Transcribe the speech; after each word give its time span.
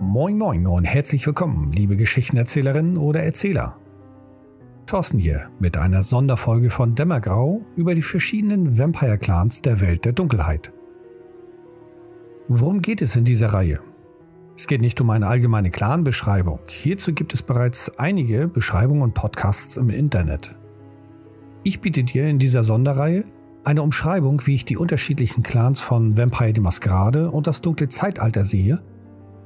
Moin 0.00 0.38
Moin 0.38 0.64
und 0.68 0.84
herzlich 0.84 1.26
willkommen, 1.26 1.72
liebe 1.72 1.96
Geschichtenerzählerinnen 1.96 2.98
oder 2.98 3.24
Erzähler. 3.24 3.78
Thorsten 4.86 5.18
hier 5.18 5.50
mit 5.58 5.76
einer 5.76 6.04
Sonderfolge 6.04 6.70
von 6.70 6.94
Dämmergrau 6.94 7.62
über 7.74 7.96
die 7.96 8.02
verschiedenen 8.02 8.78
Vampire-Clans 8.78 9.60
der 9.62 9.80
Welt 9.80 10.04
der 10.04 10.12
Dunkelheit. 10.12 10.72
Worum 12.46 12.80
geht 12.80 13.02
es 13.02 13.16
in 13.16 13.24
dieser 13.24 13.48
Reihe? 13.48 13.80
Es 14.56 14.68
geht 14.68 14.82
nicht 14.82 15.00
um 15.00 15.10
eine 15.10 15.26
allgemeine 15.26 15.72
Clan-Beschreibung. 15.72 16.60
Hierzu 16.68 17.12
gibt 17.12 17.34
es 17.34 17.42
bereits 17.42 17.98
einige 17.98 18.46
Beschreibungen 18.46 19.02
und 19.02 19.14
Podcasts 19.14 19.76
im 19.76 19.90
Internet. 19.90 20.54
Ich 21.64 21.80
biete 21.80 22.04
dir 22.04 22.28
in 22.28 22.38
dieser 22.38 22.62
Sonderreihe 22.62 23.24
eine 23.64 23.82
Umschreibung, 23.82 24.46
wie 24.46 24.54
ich 24.54 24.64
die 24.64 24.76
unterschiedlichen 24.76 25.42
Clans 25.42 25.80
von 25.80 26.16
Vampire 26.16 26.52
die 26.52 26.60
Maskerade 26.60 27.32
und 27.32 27.48
das 27.48 27.62
dunkle 27.62 27.88
Zeitalter 27.88 28.44
sehe 28.44 28.80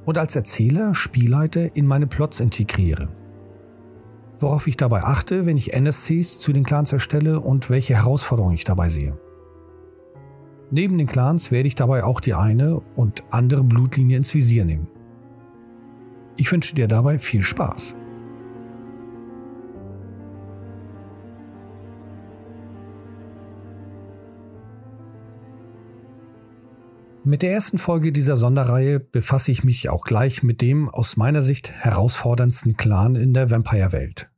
und 0.05 0.17
als 0.17 0.35
Erzähler, 0.35 0.95
Spielleiter 0.95 1.75
in 1.75 1.85
meine 1.85 2.07
Plots 2.07 2.39
integriere. 2.39 3.09
Worauf 4.39 4.67
ich 4.67 4.77
dabei 4.77 5.03
achte, 5.03 5.45
wenn 5.45 5.57
ich 5.57 5.73
NSCs 5.73 6.39
zu 6.39 6.51
den 6.51 6.63
Clans 6.63 6.91
erstelle 6.91 7.39
und 7.39 7.69
welche 7.69 7.95
Herausforderungen 7.95 8.55
ich 8.55 8.65
dabei 8.65 8.89
sehe. 8.89 9.17
Neben 10.71 10.97
den 10.97 11.07
Clans 11.07 11.51
werde 11.51 11.67
ich 11.67 11.75
dabei 11.75 12.03
auch 12.03 12.19
die 12.19 12.33
eine 12.33 12.81
und 12.95 13.23
andere 13.29 13.63
Blutlinie 13.63 14.17
ins 14.17 14.33
Visier 14.33 14.65
nehmen. 14.65 14.87
Ich 16.35 16.51
wünsche 16.51 16.73
dir 16.73 16.87
dabei 16.87 17.19
viel 17.19 17.43
Spaß. 17.43 17.95
Mit 27.25 27.41
der 27.41 27.53
ersten 27.53 27.77
Folge 27.77 28.11
dieser 28.11 28.35
Sonderreihe 28.35 28.99
befasse 28.99 29.49
ich 29.53 29.63
mich 29.63 29.87
auch 29.87 30.03
gleich 30.03 30.43
mit 30.43 30.59
dem 30.59 30.89
aus 30.89 31.15
meiner 31.15 31.41
Sicht 31.41 31.71
herausforderndsten 31.71 32.75
Clan 32.75 33.15
in 33.15 33.33
der 33.33 33.49
Vampire-Welt. 33.49 34.29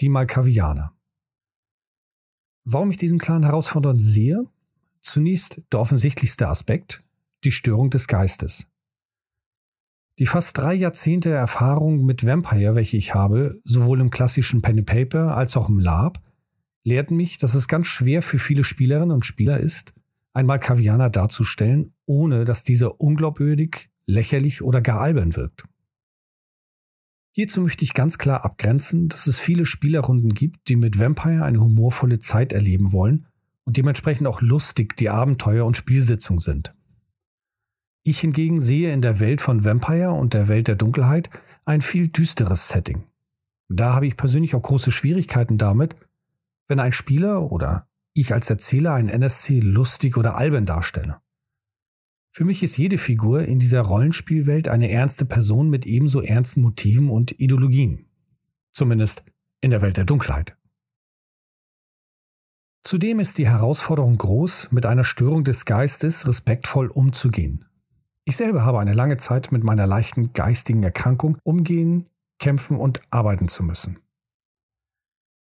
Die 0.00 0.08
Malkavianer. 0.08 0.96
Warum 2.64 2.90
ich 2.90 2.96
diesen 2.96 3.20
Clan 3.20 3.44
herausfordernd 3.44 4.02
sehe? 4.02 4.44
Zunächst 5.00 5.62
der 5.70 5.78
offensichtlichste 5.78 6.48
Aspekt, 6.48 7.04
die 7.44 7.52
Störung 7.52 7.88
des 7.88 8.08
Geistes. 8.08 8.66
Die 10.18 10.26
fast 10.26 10.58
drei 10.58 10.74
Jahrzehnte 10.74 11.30
Erfahrung 11.30 12.04
mit 12.04 12.26
Vampire, 12.26 12.74
welche 12.74 12.96
ich 12.96 13.14
habe, 13.14 13.60
sowohl 13.62 14.00
im 14.00 14.10
klassischen 14.10 14.60
Pen 14.60 14.78
and 14.78 14.86
Paper 14.86 15.36
als 15.36 15.56
auch 15.56 15.68
im 15.68 15.78
Lab, 15.78 16.20
lehrten 16.82 17.14
mich, 17.14 17.38
dass 17.38 17.54
es 17.54 17.68
ganz 17.68 17.86
schwer 17.86 18.22
für 18.22 18.40
viele 18.40 18.64
Spielerinnen 18.64 19.12
und 19.12 19.24
Spieler 19.24 19.60
ist, 19.60 19.94
einmal 20.38 20.60
Kavianer 20.60 21.10
darzustellen, 21.10 21.92
ohne 22.06 22.44
dass 22.44 22.62
dieser 22.62 23.00
unglaubwürdig, 23.00 23.90
lächerlich 24.06 24.62
oder 24.62 24.80
gar 24.80 25.00
albern 25.00 25.34
wirkt. 25.34 25.64
Hierzu 27.32 27.60
möchte 27.60 27.84
ich 27.84 27.92
ganz 27.92 28.18
klar 28.18 28.44
abgrenzen, 28.44 29.08
dass 29.08 29.26
es 29.26 29.38
viele 29.40 29.66
Spielerrunden 29.66 30.34
gibt, 30.34 30.68
die 30.68 30.76
mit 30.76 30.98
Vampire 30.98 31.44
eine 31.44 31.60
humorvolle 31.60 32.20
Zeit 32.20 32.52
erleben 32.52 32.92
wollen 32.92 33.26
und 33.64 33.76
dementsprechend 33.76 34.28
auch 34.28 34.40
lustig 34.40 34.96
die 34.96 35.10
Abenteuer 35.10 35.66
und 35.66 35.76
Spielsitzung 35.76 36.38
sind. 36.38 36.72
Ich 38.04 38.20
hingegen 38.20 38.60
sehe 38.60 38.92
in 38.92 39.02
der 39.02 39.18
Welt 39.18 39.40
von 39.40 39.64
Vampire 39.64 40.12
und 40.12 40.34
der 40.34 40.46
Welt 40.46 40.68
der 40.68 40.76
Dunkelheit 40.76 41.30
ein 41.64 41.82
viel 41.82 42.08
düsteres 42.08 42.68
Setting. 42.68 43.04
Da 43.68 43.92
habe 43.92 44.06
ich 44.06 44.16
persönlich 44.16 44.54
auch 44.54 44.62
große 44.62 44.92
Schwierigkeiten 44.92 45.58
damit, 45.58 45.96
wenn 46.68 46.78
ein 46.78 46.92
Spieler 46.92 47.50
oder 47.50 47.87
ich 48.20 48.32
als 48.32 48.50
Erzähler 48.50 48.94
ein 48.94 49.08
NSC 49.08 49.60
lustig 49.60 50.16
oder 50.16 50.36
albern 50.36 50.66
darstelle. 50.66 51.20
Für 52.32 52.44
mich 52.44 52.62
ist 52.62 52.76
jede 52.76 52.98
Figur 52.98 53.42
in 53.42 53.58
dieser 53.58 53.80
Rollenspielwelt 53.80 54.68
eine 54.68 54.90
ernste 54.90 55.24
Person 55.24 55.70
mit 55.70 55.86
ebenso 55.86 56.20
ernsten 56.22 56.60
Motiven 56.60 57.10
und 57.10 57.40
Ideologien. 57.40 58.06
Zumindest 58.72 59.24
in 59.60 59.70
der 59.70 59.82
Welt 59.82 59.96
der 59.96 60.04
Dunkelheit. 60.04 60.56
Zudem 62.84 63.18
ist 63.20 63.38
die 63.38 63.48
Herausforderung 63.48 64.16
groß, 64.16 64.68
mit 64.70 64.86
einer 64.86 65.04
Störung 65.04 65.44
des 65.44 65.64
Geistes 65.64 66.26
respektvoll 66.26 66.86
umzugehen. 66.88 67.64
Ich 68.24 68.36
selber 68.36 68.64
habe 68.64 68.78
eine 68.78 68.92
lange 68.92 69.16
Zeit 69.16 69.52
mit 69.52 69.64
meiner 69.64 69.86
leichten 69.86 70.32
geistigen 70.32 70.82
Erkrankung 70.82 71.38
umgehen, 71.42 72.06
kämpfen 72.38 72.76
und 72.76 73.00
arbeiten 73.10 73.48
zu 73.48 73.62
müssen. 73.62 73.98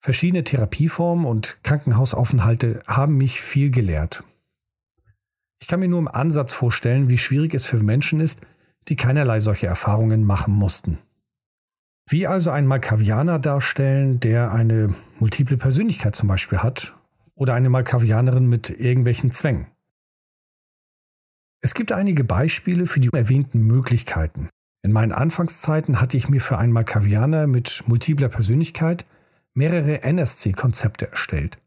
Verschiedene 0.08 0.42
Therapieformen 0.42 1.26
und 1.26 1.62
Krankenhausaufenthalte 1.64 2.80
haben 2.86 3.19
mich 3.19 3.42
viel 3.42 3.70
gelehrt. 3.70 4.24
Ich 5.60 5.69
kann 5.69 5.80
mir 5.80 5.88
nur 5.88 5.98
im 5.98 6.08
Ansatz 6.08 6.54
vorstellen, 6.54 7.10
wie 7.10 7.19
schwierig 7.19 7.52
es 7.52 7.66
für 7.66 7.82
Menschen 7.82 8.19
ist, 8.20 8.41
die 8.88 8.96
keinerlei 8.96 9.41
solche 9.41 9.66
Erfahrungen 9.66 10.24
machen 10.24 10.54
mussten. 10.54 10.96
Wie 12.08 12.26
also 12.26 12.50
ein 12.50 12.66
Malkavianer 12.66 13.38
darstellen, 13.38 14.19
der 14.19 14.50
eine 14.50 14.94
multiple 15.19 15.58
Persönlichkeit 15.58 16.16
zum 16.16 16.26
Beispiel 16.26 16.60
hat, 16.60 16.96
oder 17.34 17.52
eine 17.52 17.69
Malkavianerin 17.69 18.46
mit 18.46 18.70
irgendwelchen 18.70 19.30
Zwängen. 19.30 19.66
Es 21.60 21.75
gibt 21.75 21.92
einige 21.92 22.25
Beispiele 22.25 22.86
für 22.86 23.00
die 23.00 23.10
erwähnten 23.12 23.60
Möglichkeiten. 23.60 24.48
In 24.82 24.92
meinen 24.92 25.12
Anfangszeiten 25.12 26.00
hatte 26.00 26.16
ich 26.16 26.30
mir 26.30 26.40
für 26.40 26.56
einen 26.56 26.72
Malkavianer 26.72 27.46
mit 27.46 27.84
multipler 27.86 28.30
Persönlichkeit 28.30 29.04
mehrere 29.58 30.02
NSC-Konzepte 30.02 31.10
erstellt. 31.10 31.58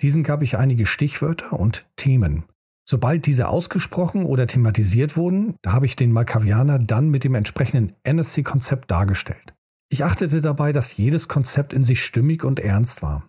Diesen 0.00 0.22
gab 0.22 0.40
ich 0.40 0.56
einige 0.56 0.86
Stichwörter 0.86 1.58
und 1.58 1.86
Themen. 1.96 2.44
Sobald 2.88 3.26
diese 3.26 3.48
ausgesprochen 3.48 4.24
oder 4.24 4.46
thematisiert 4.46 5.16
wurden, 5.16 5.56
habe 5.66 5.84
ich 5.84 5.96
den 5.96 6.12
Malkavianer 6.12 6.78
dann 6.78 7.10
mit 7.10 7.24
dem 7.24 7.34
entsprechenden 7.34 7.94
NSC-Konzept 8.04 8.90
dargestellt. 8.90 9.52
Ich 9.90 10.04
achtete 10.04 10.40
dabei, 10.40 10.72
dass 10.72 10.96
jedes 10.96 11.28
Konzept 11.28 11.72
in 11.72 11.84
sich 11.84 12.02
stimmig 12.02 12.44
und 12.44 12.60
ernst 12.60 13.02
war. 13.02 13.28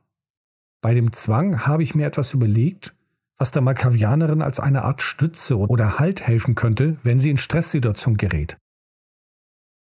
Bei 0.82 0.94
dem 0.94 1.12
Zwang 1.12 1.66
habe 1.66 1.84
ich 1.84 1.96
mir 1.96 2.06
etwas 2.06 2.34
überlegt, 2.34 2.96
was 3.38 3.52
der 3.52 3.62
Malkavianerin 3.62 4.42
als 4.42 4.60
eine 4.60 4.84
Art 4.84 5.02
Stütze 5.02 5.58
oder 5.58 6.00
Halt 6.00 6.22
helfen 6.22 6.56
könnte, 6.56 6.98
wenn 7.04 7.20
sie 7.20 7.32
in 7.32 7.38
Stresssituation 7.38 8.18
gerät. 8.18 8.58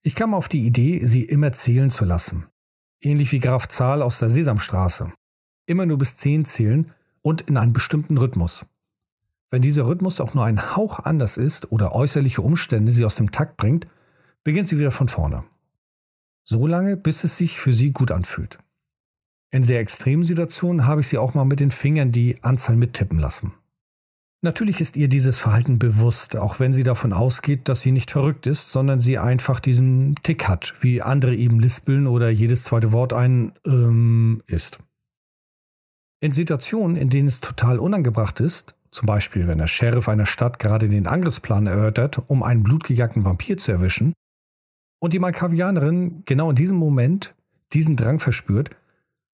Ich 0.02 0.14
kam 0.14 0.34
auf 0.34 0.48
die 0.48 0.64
Idee, 0.64 1.04
sie 1.04 1.24
immer 1.24 1.52
zählen 1.52 1.90
zu 1.90 2.04
lassen. 2.04 2.46
Ähnlich 3.00 3.30
wie 3.30 3.38
Graf 3.38 3.68
Zahl 3.68 4.02
aus 4.02 4.18
der 4.18 4.28
Sesamstraße. 4.28 5.12
Immer 5.66 5.86
nur 5.86 5.98
bis 5.98 6.16
zehn 6.16 6.44
zählen 6.44 6.92
und 7.22 7.42
in 7.42 7.56
einem 7.56 7.72
bestimmten 7.72 8.18
Rhythmus. 8.18 8.66
Wenn 9.50 9.62
dieser 9.62 9.86
Rhythmus 9.86 10.20
auch 10.20 10.34
nur 10.34 10.44
ein 10.44 10.74
Hauch 10.74 10.98
anders 10.98 11.36
ist 11.36 11.70
oder 11.70 11.94
äußerliche 11.94 12.42
Umstände 12.42 12.90
sie 12.90 13.04
aus 13.04 13.14
dem 13.14 13.30
Takt 13.30 13.56
bringt, 13.56 13.86
beginnt 14.42 14.68
sie 14.68 14.78
wieder 14.78 14.90
von 14.90 15.08
vorne. 15.08 15.44
So 16.42 16.66
lange, 16.66 16.96
bis 16.96 17.22
es 17.22 17.36
sich 17.36 17.60
für 17.60 17.72
sie 17.72 17.92
gut 17.92 18.10
anfühlt. 18.10 18.58
In 19.50 19.62
sehr 19.62 19.80
extremen 19.80 20.24
Situationen 20.24 20.86
habe 20.86 21.00
ich 21.00 21.08
sie 21.08 21.18
auch 21.18 21.34
mal 21.34 21.44
mit 21.44 21.60
den 21.60 21.70
Fingern 21.70 22.10
die 22.10 22.42
Anzahl 22.42 22.76
mittippen 22.76 23.18
lassen. 23.18 23.52
Natürlich 24.40 24.80
ist 24.80 24.96
ihr 24.96 25.08
dieses 25.08 25.40
Verhalten 25.40 25.80
bewusst, 25.80 26.36
auch 26.36 26.60
wenn 26.60 26.72
sie 26.72 26.84
davon 26.84 27.12
ausgeht, 27.12 27.68
dass 27.68 27.80
sie 27.80 27.90
nicht 27.90 28.12
verrückt 28.12 28.46
ist, 28.46 28.70
sondern 28.70 29.00
sie 29.00 29.18
einfach 29.18 29.58
diesen 29.58 30.14
Tick 30.22 30.46
hat, 30.46 30.74
wie 30.80 31.02
andere 31.02 31.34
eben 31.34 31.58
lispeln 31.58 32.06
oder 32.06 32.30
jedes 32.30 32.62
zweite 32.62 32.92
Wort 32.92 33.12
ein 33.12 33.52
ähm 33.66 34.42
ist. 34.46 34.78
In 36.20 36.30
Situationen, 36.30 36.96
in 36.96 37.10
denen 37.10 37.26
es 37.26 37.40
total 37.40 37.80
unangebracht 37.80 38.38
ist, 38.38 38.76
zum 38.92 39.06
Beispiel 39.06 39.48
wenn 39.48 39.58
der 39.58 39.66
Sheriff 39.66 40.08
einer 40.08 40.26
Stadt 40.26 40.60
gerade 40.60 40.88
den 40.88 41.08
Angriffsplan 41.08 41.66
erörtert, 41.66 42.22
um 42.28 42.44
einen 42.44 42.62
blutgejagten 42.62 43.24
Vampir 43.24 43.56
zu 43.56 43.72
erwischen, 43.72 44.14
und 45.00 45.14
die 45.14 45.20
Malkavianerin 45.20 46.22
genau 46.24 46.50
in 46.50 46.56
diesem 46.56 46.76
Moment 46.76 47.34
diesen 47.72 47.96
Drang 47.96 48.18
verspürt, 48.18 48.70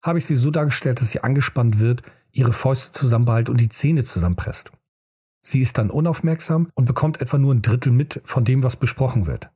habe 0.03 0.19
ich 0.19 0.27
sie 0.27 0.37
so 0.37 0.50
dargestellt, 0.50 1.00
dass 1.00 1.10
sie 1.10 1.22
angespannt 1.22 1.78
wird, 1.78 2.03
ihre 2.33 2.53
Fäuste 2.53 2.99
zusammenbehält 2.99 3.49
und 3.49 3.60
die 3.60 3.69
Zähne 3.69 4.05
zusammenpresst. 4.05 4.72
Sie 5.43 5.61
ist 5.61 5.78
dann 5.78 5.91
unaufmerksam 5.91 6.69
und 6.75 6.84
bekommt 6.84 7.21
etwa 7.21 7.39
nur 7.39 7.54
ein 7.54 7.63
Drittel 7.63 7.92
mit 7.92 8.21
von 8.25 8.45
dem, 8.45 8.63
was 8.63 8.77
besprochen 8.77 9.27
wird. 9.27 9.51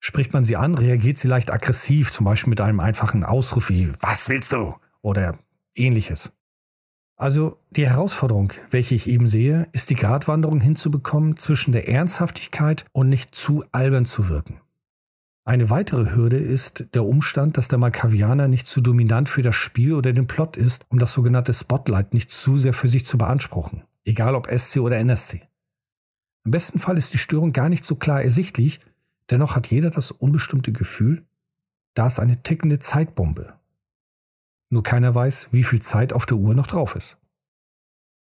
Spricht 0.00 0.32
man 0.32 0.44
sie 0.44 0.56
an, 0.56 0.76
reagiert 0.76 1.18
sie 1.18 1.28
leicht 1.28 1.50
aggressiv, 1.50 2.12
zum 2.12 2.24
Beispiel 2.24 2.50
mit 2.50 2.60
einem 2.60 2.78
einfachen 2.78 3.24
Ausruf 3.24 3.68
wie 3.68 3.92
Was 4.00 4.28
willst 4.28 4.52
du? 4.52 4.74
oder 5.02 5.38
ähnliches. 5.74 6.32
Also 7.16 7.58
die 7.70 7.88
Herausforderung, 7.88 8.52
welche 8.70 8.94
ich 8.94 9.08
eben 9.08 9.26
sehe, 9.26 9.66
ist 9.72 9.90
die 9.90 9.96
Gratwanderung 9.96 10.60
hinzubekommen 10.60 11.36
zwischen 11.36 11.72
der 11.72 11.88
Ernsthaftigkeit 11.88 12.84
und 12.92 13.08
nicht 13.08 13.34
zu 13.34 13.64
albern 13.72 14.04
zu 14.04 14.28
wirken. 14.28 14.60
Eine 15.44 15.70
weitere 15.70 16.14
Hürde 16.14 16.36
ist 16.36 16.94
der 16.94 17.04
Umstand, 17.04 17.56
dass 17.56 17.68
der 17.68 17.78
Malkavianer 17.78 18.46
nicht 18.46 18.66
zu 18.66 18.80
dominant 18.80 19.28
für 19.28 19.42
das 19.42 19.56
Spiel 19.56 19.94
oder 19.94 20.12
den 20.12 20.26
Plot 20.26 20.56
ist, 20.56 20.84
um 20.90 20.98
das 20.98 21.12
sogenannte 21.12 21.54
Spotlight 21.54 22.12
nicht 22.12 22.30
zu 22.30 22.56
sehr 22.56 22.74
für 22.74 22.88
sich 22.88 23.04
zu 23.04 23.18
beanspruchen 23.18 23.82
egal 24.08 24.34
ob 24.34 24.46
SC 24.46 24.78
oder 24.78 24.96
NSC. 24.96 25.46
Im 26.44 26.50
besten 26.50 26.78
Fall 26.78 26.96
ist 26.96 27.12
die 27.12 27.18
Störung 27.18 27.52
gar 27.52 27.68
nicht 27.68 27.84
so 27.84 27.94
klar 27.94 28.22
ersichtlich, 28.22 28.80
dennoch 29.30 29.54
hat 29.54 29.66
jeder 29.66 29.90
das 29.90 30.10
unbestimmte 30.10 30.72
Gefühl, 30.72 31.26
da 31.94 32.06
ist 32.06 32.18
eine 32.18 32.42
tickende 32.42 32.78
Zeitbombe. 32.78 33.58
Nur 34.70 34.82
keiner 34.82 35.14
weiß, 35.14 35.48
wie 35.52 35.64
viel 35.64 35.82
Zeit 35.82 36.12
auf 36.12 36.26
der 36.26 36.38
Uhr 36.38 36.54
noch 36.54 36.66
drauf 36.66 36.96
ist. 36.96 37.18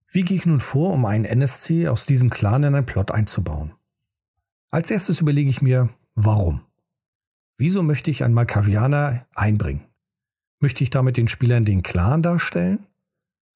Wie 0.08 0.22
gehe 0.22 0.36
ich 0.36 0.46
nun 0.46 0.60
vor, 0.60 0.92
um 0.92 1.04
einen 1.04 1.24
NSC 1.24 1.88
aus 1.88 2.06
diesem 2.06 2.30
Clan 2.30 2.64
in 2.64 2.74
einen 2.74 2.86
Plot 2.86 3.10
einzubauen? 3.10 3.72
Als 4.70 4.90
erstes 4.90 5.20
überlege 5.20 5.50
ich 5.50 5.62
mir, 5.62 5.90
warum. 6.14 6.62
Wieso 7.58 7.82
möchte 7.82 8.10
ich 8.10 8.24
einen 8.24 8.34
Malkavianer 8.34 9.26
einbringen? 9.34 9.84
Möchte 10.60 10.82
ich 10.82 10.90
damit 10.90 11.16
den 11.16 11.28
Spielern 11.28 11.64
den 11.64 11.82
Clan 11.82 12.22
darstellen? 12.22 12.86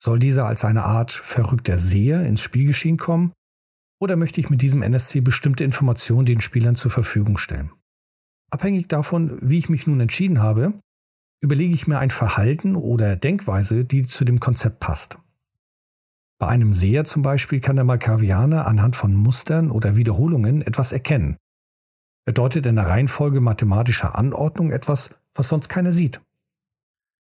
Soll 0.02 0.18
dieser 0.18 0.46
als 0.46 0.64
eine 0.64 0.84
Art 0.84 1.12
verrückter 1.12 1.78
Seher 1.78 2.24
ins 2.24 2.40
Spielgeschehen 2.40 2.96
kommen? 2.96 3.32
Oder 4.00 4.16
möchte 4.16 4.40
ich 4.40 4.48
mit 4.48 4.62
diesem 4.62 4.82
NSC 4.82 5.20
bestimmte 5.20 5.62
Informationen 5.62 6.24
den 6.24 6.40
Spielern 6.40 6.74
zur 6.74 6.90
Verfügung 6.90 7.36
stellen? 7.36 7.70
Abhängig 8.50 8.88
davon, 8.88 9.38
wie 9.42 9.58
ich 9.58 9.68
mich 9.68 9.86
nun 9.86 10.00
entschieden 10.00 10.40
habe, 10.40 10.72
überlege 11.42 11.74
ich 11.74 11.86
mir 11.86 11.98
ein 11.98 12.10
Verhalten 12.10 12.76
oder 12.76 13.14
Denkweise, 13.16 13.84
die 13.84 14.02
zu 14.02 14.24
dem 14.24 14.40
Konzept 14.40 14.80
passt. 14.80 15.18
Bei 16.38 16.48
einem 16.48 16.72
Seher 16.72 17.04
zum 17.04 17.20
Beispiel 17.20 17.60
kann 17.60 17.76
der 17.76 17.84
Malkavianer 17.84 18.66
anhand 18.66 18.96
von 18.96 19.14
Mustern 19.14 19.70
oder 19.70 19.96
Wiederholungen 19.96 20.62
etwas 20.62 20.92
erkennen. 20.92 21.36
Er 22.26 22.32
deutet 22.32 22.64
in 22.64 22.76
der 22.76 22.86
Reihenfolge 22.86 23.42
mathematischer 23.42 24.16
Anordnung 24.16 24.70
etwas, 24.70 25.10
was 25.34 25.48
sonst 25.48 25.68
keiner 25.68 25.92
sieht. 25.92 26.22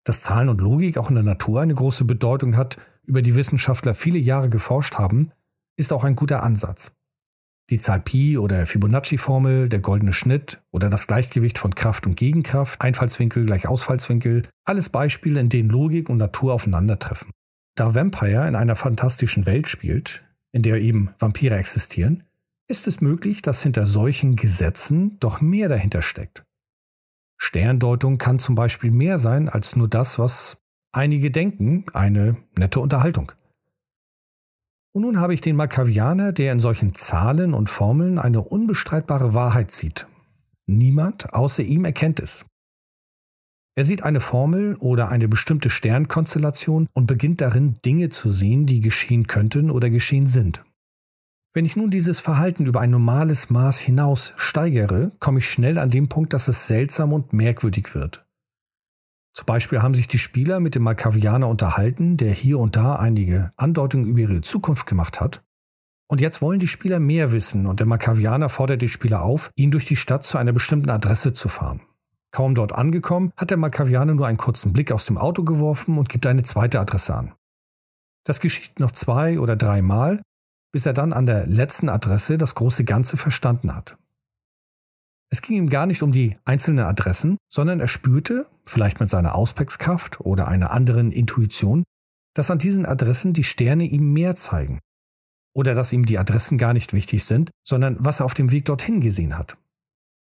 Dass 0.06 0.20
Zahlen 0.20 0.48
und 0.48 0.60
Logik 0.60 0.98
auch 0.98 1.08
in 1.08 1.16
der 1.16 1.24
Natur 1.24 1.60
eine 1.60 1.74
große 1.74 2.04
Bedeutung 2.04 2.56
hat, 2.56 2.78
über 3.06 3.22
die 3.22 3.34
Wissenschaftler 3.34 3.92
viele 3.92 4.18
Jahre 4.18 4.48
geforscht 4.48 4.94
haben, 4.94 5.32
ist 5.76 5.92
auch 5.92 6.04
ein 6.04 6.14
guter 6.14 6.44
Ansatz. 6.44 6.92
Die 7.70 7.80
Zahl 7.80 8.00
Pi 8.00 8.38
oder 8.38 8.66
Fibonacci-Formel, 8.66 9.68
der 9.68 9.80
goldene 9.80 10.12
Schnitt 10.12 10.62
oder 10.70 10.90
das 10.90 11.08
Gleichgewicht 11.08 11.58
von 11.58 11.74
Kraft 11.74 12.06
und 12.06 12.14
Gegenkraft, 12.14 12.80
Einfallswinkel 12.82 13.46
gleich 13.46 13.66
Ausfallswinkel, 13.66 14.42
alles 14.64 14.90
Beispiele, 14.90 15.40
in 15.40 15.48
denen 15.48 15.70
Logik 15.70 16.08
und 16.08 16.18
Natur 16.18 16.54
aufeinandertreffen. 16.54 17.32
Da 17.74 17.96
Vampire 17.96 18.46
in 18.46 18.54
einer 18.54 18.76
fantastischen 18.76 19.44
Welt 19.44 19.66
spielt, 19.68 20.24
in 20.52 20.62
der 20.62 20.80
eben 20.80 21.10
Vampire 21.18 21.56
existieren, 21.56 22.22
ist 22.68 22.86
es 22.86 23.00
möglich, 23.00 23.42
dass 23.42 23.64
hinter 23.64 23.88
solchen 23.88 24.36
Gesetzen 24.36 25.18
doch 25.18 25.40
mehr 25.40 25.68
dahinter 25.68 26.02
steckt. 26.02 26.45
Sterndeutung 27.38 28.18
kann 28.18 28.38
zum 28.38 28.54
Beispiel 28.54 28.90
mehr 28.90 29.18
sein 29.18 29.48
als 29.48 29.76
nur 29.76 29.88
das, 29.88 30.18
was 30.18 30.58
einige 30.92 31.30
denken, 31.30 31.84
eine 31.92 32.36
nette 32.56 32.80
Unterhaltung. 32.80 33.32
Und 34.92 35.02
nun 35.02 35.20
habe 35.20 35.34
ich 35.34 35.42
den 35.42 35.56
Makavianer, 35.56 36.32
der 36.32 36.52
in 36.52 36.60
solchen 36.60 36.94
Zahlen 36.94 37.52
und 37.52 37.68
Formeln 37.68 38.18
eine 38.18 38.40
unbestreitbare 38.40 39.34
Wahrheit 39.34 39.70
sieht. 39.70 40.06
Niemand 40.66 41.34
außer 41.34 41.62
ihm 41.62 41.84
erkennt 41.84 42.18
es. 42.18 42.46
Er 43.78 43.84
sieht 43.84 44.02
eine 44.02 44.22
Formel 44.22 44.76
oder 44.76 45.10
eine 45.10 45.28
bestimmte 45.28 45.68
Sternkonstellation 45.68 46.88
und 46.94 47.06
beginnt 47.06 47.42
darin 47.42 47.76
Dinge 47.84 48.08
zu 48.08 48.32
sehen, 48.32 48.64
die 48.64 48.80
geschehen 48.80 49.26
könnten 49.26 49.70
oder 49.70 49.90
geschehen 49.90 50.26
sind. 50.26 50.64
Wenn 51.56 51.64
ich 51.64 51.74
nun 51.74 51.88
dieses 51.88 52.20
Verhalten 52.20 52.66
über 52.66 52.82
ein 52.82 52.90
normales 52.90 53.48
Maß 53.48 53.78
hinaus 53.78 54.34
steigere, 54.36 55.12
komme 55.20 55.38
ich 55.38 55.48
schnell 55.48 55.78
an 55.78 55.88
den 55.88 56.06
Punkt, 56.06 56.34
dass 56.34 56.48
es 56.48 56.66
seltsam 56.66 57.14
und 57.14 57.32
merkwürdig 57.32 57.94
wird. 57.94 58.26
Zum 59.32 59.46
Beispiel 59.46 59.80
haben 59.80 59.94
sich 59.94 60.06
die 60.06 60.18
Spieler 60.18 60.60
mit 60.60 60.74
dem 60.74 60.82
Malkavianer 60.82 61.48
unterhalten, 61.48 62.18
der 62.18 62.30
hier 62.34 62.58
und 62.58 62.76
da 62.76 62.96
einige 62.96 63.52
Andeutungen 63.56 64.04
über 64.04 64.18
ihre 64.18 64.42
Zukunft 64.42 64.84
gemacht 64.84 65.18
hat. 65.18 65.46
Und 66.08 66.20
jetzt 66.20 66.42
wollen 66.42 66.58
die 66.58 66.68
Spieler 66.68 67.00
mehr 67.00 67.32
wissen 67.32 67.64
und 67.64 67.80
der 67.80 67.86
Malkavianer 67.86 68.50
fordert 68.50 68.82
die 68.82 68.90
Spieler 68.90 69.22
auf, 69.22 69.50
ihn 69.56 69.70
durch 69.70 69.86
die 69.86 69.96
Stadt 69.96 70.24
zu 70.24 70.36
einer 70.36 70.52
bestimmten 70.52 70.90
Adresse 70.90 71.32
zu 71.32 71.48
fahren. 71.48 71.80
Kaum 72.32 72.54
dort 72.54 72.72
angekommen, 72.72 73.32
hat 73.34 73.48
der 73.48 73.56
Malkavianer 73.56 74.12
nur 74.12 74.26
einen 74.26 74.36
kurzen 74.36 74.74
Blick 74.74 74.92
aus 74.92 75.06
dem 75.06 75.16
Auto 75.16 75.42
geworfen 75.42 75.96
und 75.96 76.10
gibt 76.10 76.26
eine 76.26 76.42
zweite 76.42 76.80
Adresse 76.80 77.14
an. 77.14 77.32
Das 78.24 78.40
geschieht 78.40 78.78
noch 78.78 78.90
zwei 78.90 79.40
oder 79.40 79.56
dreimal, 79.56 80.20
bis 80.76 80.84
er 80.84 80.92
dann 80.92 81.14
an 81.14 81.24
der 81.24 81.46
letzten 81.46 81.88
Adresse 81.88 82.36
das 82.36 82.54
große 82.54 82.84
Ganze 82.84 83.16
verstanden 83.16 83.74
hat. 83.74 83.96
Es 85.30 85.40
ging 85.40 85.56
ihm 85.56 85.70
gar 85.70 85.86
nicht 85.86 86.02
um 86.02 86.12
die 86.12 86.36
einzelnen 86.44 86.84
Adressen, 86.84 87.38
sondern 87.50 87.80
er 87.80 87.88
spürte, 87.88 88.44
vielleicht 88.66 89.00
mit 89.00 89.08
seiner 89.08 89.34
Auspeckskraft 89.36 90.20
oder 90.20 90.48
einer 90.48 90.72
anderen 90.72 91.12
Intuition, 91.12 91.82
dass 92.34 92.50
an 92.50 92.58
diesen 92.58 92.84
Adressen 92.84 93.32
die 93.32 93.42
Sterne 93.42 93.84
ihm 93.84 94.12
mehr 94.12 94.36
zeigen. 94.36 94.80
Oder 95.54 95.74
dass 95.74 95.94
ihm 95.94 96.04
die 96.04 96.18
Adressen 96.18 96.58
gar 96.58 96.74
nicht 96.74 96.92
wichtig 96.92 97.24
sind, 97.24 97.52
sondern 97.66 97.96
was 97.98 98.20
er 98.20 98.26
auf 98.26 98.34
dem 98.34 98.50
Weg 98.50 98.66
dorthin 98.66 99.00
gesehen 99.00 99.38
hat. 99.38 99.56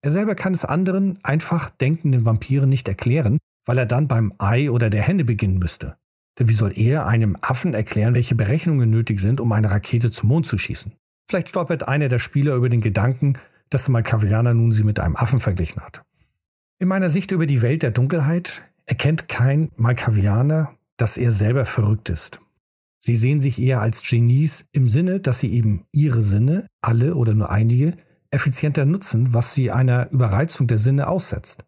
Er 0.01 0.12
selber 0.12 0.36
kann 0.36 0.54
es 0.54 0.66
anderen 0.66 1.19
einfach 1.24 1.69
denkenden 1.69 2.25
Vampiren 2.25 2.68
nicht 2.68 2.89
erklären, 2.89 3.38
weil 3.66 3.78
er 3.78 3.86
dann 3.86 4.10
beim 4.10 4.34
Ei 4.39 4.69
oder 4.69 4.89
der 4.89 5.04
Hände 5.04 5.24
beginnen 5.24 5.57
müsste. 5.57 5.96
Denn 6.40 6.50
wie 6.50 6.54
soll 6.54 6.78
er 6.78 7.06
einem 7.06 7.38
Affen 7.42 7.74
erklären, 7.74 8.16
welche 8.16 8.36
Berechnungen 8.36 8.90
nötig 8.90 9.20
sind, 9.20 9.40
um 9.40 9.52
eine 9.52 9.70
Rakete 9.70 10.12
zum 10.12 10.30
Mond 10.30 10.48
zu 10.48 10.58
schießen? 10.58 10.94
Vielleicht 11.30 11.50
stolpert 11.50 11.88
einer 11.88 12.10
der 12.10 12.20
Spieler 12.20 12.56
über 12.56 12.70
den 12.70 12.82
Gedanken, 12.82 13.38
dass 13.70 13.90
Malkavianer 13.90 14.54
nun 14.54 14.72
sie 14.72 14.84
mit 14.84 15.00
einem 15.00 15.16
Affen 15.16 15.40
verglichen 15.40 15.82
hat. 15.82 16.04
In 16.80 16.88
meiner 16.88 17.10
Sicht 17.10 17.32
über 17.32 17.46
die 17.46 17.62
Welt 17.62 17.84
der 17.84 17.92
Dunkelheit 17.92 18.64
erkennt 18.86 19.30
kein 19.30 19.72
Malkavianer, 19.76 20.76
dass 20.98 21.18
er 21.18 21.32
selber 21.32 21.66
verrückt 21.66 22.10
ist. 22.10 22.40
Sie 23.00 23.16
sehen 23.16 23.42
sich 23.42 23.60
eher 23.60 23.82
als 23.82 24.04
Genies 24.04 24.66
im 24.72 24.90
Sinne, 24.90 25.20
dass 25.20 25.40
sie 25.40 25.52
eben 25.52 25.86
ihre 25.92 26.22
Sinne, 26.22 26.68
alle 26.82 27.16
oder 27.16 27.34
nur 27.34 27.50
einige, 27.50 27.98
effizienter 28.32 28.86
nutzen, 28.86 29.34
was 29.34 29.54
sie 29.54 29.72
einer 29.72 30.10
Überreizung 30.12 30.68
der 30.68 30.80
Sinne 30.80 31.08
aussetzt. 31.08 31.66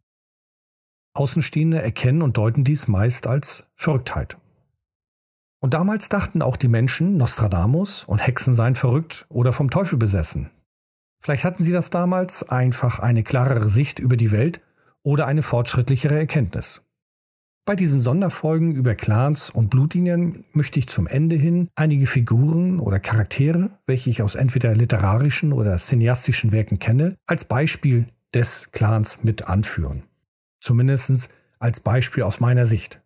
Außenstehende 1.14 1.82
erkennen 1.82 2.22
und 2.22 2.38
deuten 2.38 2.64
dies 2.64 2.88
meist 2.88 3.28
als 3.28 3.66
Verrücktheit. 3.76 4.38
Und 5.66 5.74
damals 5.74 6.10
dachten 6.10 6.44
auch 6.44 6.58
die 6.58 6.68
Menschen, 6.68 7.18
Nostradamus 7.18 8.04
und 8.04 8.20
Hexen 8.20 8.54
seien 8.54 8.76
verrückt 8.76 9.26
oder 9.30 9.52
vom 9.52 9.72
Teufel 9.72 9.98
besessen. 9.98 10.52
Vielleicht 11.24 11.44
hatten 11.44 11.64
sie 11.64 11.72
das 11.72 11.90
damals 11.90 12.48
einfach 12.48 13.00
eine 13.00 13.24
klarere 13.24 13.68
Sicht 13.68 13.98
über 13.98 14.16
die 14.16 14.32
Welt 14.32 14.62
oder 15.02 15.26
eine 15.26 15.42
fortschrittlichere 15.42 16.20
Erkenntnis. 16.20 16.84
Bei 17.66 17.76
diesen 17.76 18.00
Sonderfolgen 18.00 18.76
über 18.76 18.94
Clans 18.94 19.50
und 19.50 19.72
Blutlinien 19.72 20.46
möchte 20.54 20.78
ich 20.78 20.88
zum 20.88 21.08
Ende 21.08 21.36
hin 21.36 21.68
einige 21.74 22.06
Figuren 22.06 22.80
oder 22.80 23.00
Charaktere, 23.00 23.72
welche 23.88 24.12
ich 24.12 24.22
aus 24.22 24.36
entweder 24.36 24.76
literarischen 24.76 25.52
oder 25.52 25.80
cineastischen 25.80 26.52
Werken 26.52 26.78
kenne, 26.78 27.16
als 27.26 27.46
Beispiel 27.46 28.06
des 28.36 28.70
Clans 28.72 29.24
mit 29.24 29.48
anführen. 29.48 30.04
Zumindest 30.62 31.30
als 31.58 31.80
Beispiel 31.80 32.22
aus 32.22 32.40
meiner 32.40 32.66
Sicht. 32.66 33.02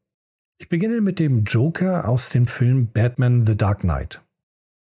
Ich 0.62 0.68
beginne 0.68 1.00
mit 1.00 1.20
dem 1.20 1.46
Joker 1.46 2.08
aus 2.08 2.30
dem 2.30 2.46
Film 2.46 2.88
Batman 2.92 3.46
The 3.46 3.56
Dark 3.56 3.80
Knight. 3.80 4.22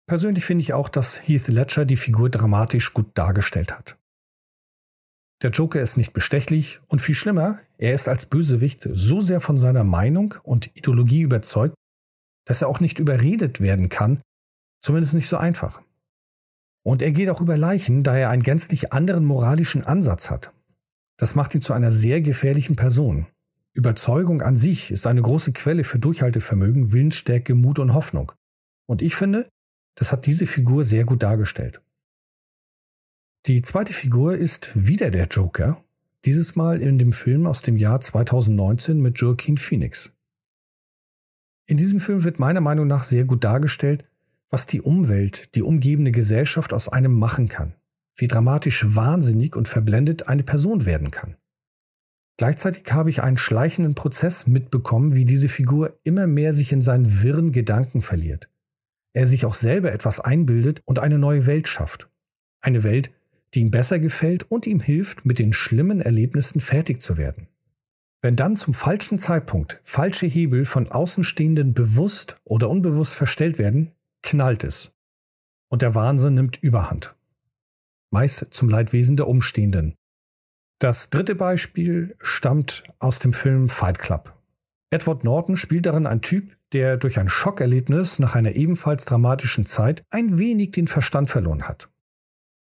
Persönlich 0.07 0.47
finde 0.47 0.63
ich 0.63 0.73
auch, 0.73 0.89
dass 0.89 1.29
Heath 1.29 1.49
Ledger 1.49 1.85
die 1.85 1.97
Figur 1.97 2.31
dramatisch 2.31 2.95
gut 2.95 3.11
dargestellt 3.13 3.71
hat. 3.71 3.99
Der 5.43 5.51
Joker 5.51 5.83
ist 5.83 5.99
nicht 5.99 6.15
bestechlich 6.15 6.81
und 6.89 7.01
viel 7.01 7.15
schlimmer, 7.15 7.61
er 7.77 7.95
ist 7.95 8.09
als 8.09 8.25
Bösewicht 8.25 8.89
so 8.91 9.21
sehr 9.21 9.43
von 9.43 9.59
seiner 9.59 9.85
Meinung 9.85 10.35
und 10.43 10.75
Ideologie 10.77 11.21
überzeugt, 11.21 11.75
dass 12.47 12.63
er 12.63 12.69
auch 12.69 12.81
nicht 12.81 12.99
überredet 12.99 13.61
werden 13.61 13.91
kann, 13.91 14.23
zumindest 14.81 15.13
nicht 15.13 15.29
so 15.29 15.37
einfach. 15.37 15.83
Und 16.83 17.03
er 17.03 17.13
geht 17.13 17.29
auch 17.29 17.43
über 17.43 17.59
Leichen, 17.59 18.03
da 18.03 18.17
er 18.17 18.31
einen 18.31 18.43
gänzlich 18.43 18.95
anderen 18.95 19.27
moralischen 19.27 19.85
Ansatz 19.85 20.31
hat. 20.31 20.55
Das 21.19 21.35
macht 21.35 21.55
ihn 21.55 21.61
zu 21.61 21.75
einer 21.75 21.93
sehr 21.93 22.23
gefährlichen 22.23 22.77
Person. 22.77 23.27
Überzeugung 23.73 24.43
an 24.43 24.57
sich 24.57 24.91
ist 24.91 25.07
eine 25.07 25.23
große 25.23 25.53
Quelle 25.53 25.85
für 25.85 25.99
Durchhaltevermögen, 25.99 26.93
Willensstärke, 26.93 27.55
Mut 27.55 27.79
und 27.79 27.95
Hoffnung. 27.95 28.33
Und 28.87 29.03
ich 29.03 29.15
finde, 29.15 29.49
das 29.95 30.13
hat 30.13 30.27
diese 30.27 30.47
Figur 30.47 30.85
sehr 30.85 31.05
gut 31.05 31.23
dargestellt. 31.23 31.81
Die 33.47 33.63
zweite 33.63 33.93
Figur 33.93 34.37
ist 34.37 34.71
wieder 34.75 35.11
der 35.11 35.27
Joker, 35.27 35.83
dieses 36.25 36.57
Mal 36.57 36.83
in 36.83 36.99
dem 36.99 37.13
Film 37.13 37.47
aus 37.47 37.63
dem 37.63 37.77
Jahr 37.77 38.01
2019 38.01 39.01
mit 39.01 39.19
Joaquin 39.19 39.57
Phoenix. 39.57 40.13
In 41.67 41.77
diesem 41.77 42.01
Film 42.01 42.25
wird 42.25 42.39
meiner 42.39 42.61
Meinung 42.61 42.87
nach 42.87 43.05
sehr 43.05 43.25
gut 43.25 43.45
dargestellt, 43.45 44.05
was 44.51 44.67
die 44.67 44.83
Umwelt, 44.83 45.55
die 45.55 45.63
umgebende 45.63 46.11
Gesellschaft 46.11 46.73
aus 46.73 46.89
einem 46.89 47.17
machen 47.17 47.49
kann, 47.49 47.75
wie 48.17 48.27
dramatisch 48.27 48.85
wahnsinnig 48.95 49.55
und 49.55 49.69
verblendet 49.69 50.29
eine 50.29 50.43
Person 50.43 50.85
werden 50.85 51.11
kann. 51.11 51.37
Gleichzeitig 52.41 52.91
habe 52.91 53.11
ich 53.11 53.23
einen 53.23 53.37
schleichenden 53.37 53.95
Prozess 53.95 54.47
mitbekommen, 54.47 55.15
wie 55.15 55.27
diese 55.27 55.51
Figur 55.51 56.01
immer 56.05 56.27
mehr 56.27 56.55
sich 56.55 56.73
in 56.73 56.81
seinen 56.81 57.21
wirren 57.21 57.53
Gedanken 57.53 58.01
verliert. 58.01 58.49
Er 59.13 59.27
sich 59.27 59.45
auch 59.45 59.53
selber 59.53 59.93
etwas 59.93 60.21
einbildet 60.21 60.81
und 60.87 61.01
eine 61.01 61.19
neue 61.19 61.45
Welt 61.45 61.69
schafft. 61.69 62.09
Eine 62.63 62.83
Welt, 62.83 63.11
die 63.53 63.61
ihm 63.61 63.71
besser 63.71 63.99
gefällt 63.99 64.51
und 64.51 64.67
ihm 64.67 64.81
hilft, 64.81 65.27
mit 65.27 65.39
den 65.39 65.53
schlimmen 65.53 66.01
Erlebnissen 66.01 66.63
fertig 66.63 67.03
zu 67.03 67.19
werden. 67.19 67.47
Wenn 68.23 68.37
dann 68.37 68.57
zum 68.57 68.73
falschen 68.73 69.19
Zeitpunkt 69.19 69.79
falsche 69.85 70.25
Hebel 70.25 70.65
von 70.65 70.91
Außenstehenden 70.91 71.75
bewusst 71.75 72.41
oder 72.45 72.71
unbewusst 72.71 73.17
verstellt 73.17 73.59
werden, 73.59 73.93
knallt 74.23 74.65
es. 74.65 74.93
Und 75.69 75.83
der 75.83 75.95
Wahnsinn 75.95 76.33
nimmt 76.33 76.57
Überhand. 76.63 77.15
Meist 78.09 78.47
zum 78.49 78.71
Leidwesen 78.71 79.19
der 79.19 79.29
Umstehenden. 79.29 79.95
Das 80.81 81.11
dritte 81.11 81.35
Beispiel 81.35 82.17
stammt 82.23 82.85
aus 83.01 83.19
dem 83.19 83.35
Film 83.35 83.69
Fight 83.69 83.99
Club. 83.99 84.35
Edward 84.89 85.25
Norton 85.25 85.59
spielt 85.59 85.85
darin 85.85 86.07
einen 86.07 86.23
Typ, 86.23 86.57
der 86.73 86.97
durch 86.97 87.19
ein 87.19 87.29
Schockerlebnis 87.29 88.19
nach 88.19 88.35
einer 88.35 88.53
ebenfalls 88.53 89.05
dramatischen 89.05 89.67
Zeit 89.67 90.03
ein 90.09 90.39
wenig 90.39 90.71
den 90.71 90.89
Verstand 90.89 91.29
verloren 91.29 91.69
hat. 91.69 91.91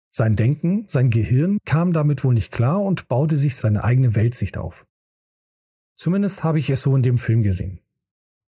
Sein 0.10 0.36
Denken, 0.36 0.86
sein 0.88 1.12
Gehirn 1.12 1.60
kam 1.66 1.94
damit 1.94 2.24
wohl 2.24 2.34
nicht 2.34 2.52
klar 2.52 2.82
und 2.82 3.10
baute 3.10 3.38
sich 3.38 3.56
seine 3.56 3.84
eigene 3.84 4.16
Weltsicht 4.16 4.58
auf. 4.58 4.88
Zumindest 5.96 6.44
habe 6.44 6.58
ich 6.58 6.72
es 6.72 6.82
so 6.82 6.96
in 6.96 7.04
dem 7.04 7.20
Film 7.20 7.44
gesehen. 7.44 7.80